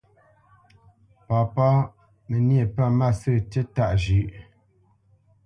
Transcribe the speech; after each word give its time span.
Papá: 1.27 1.69
Mə 2.27 2.37
níe 2.47 2.63
pə̂ 2.75 2.87
mâsə̂ 2.97 3.35
tíí 3.49 3.61
tâʼ 3.75 3.93
zhʉ̌ʼ. 4.01 4.31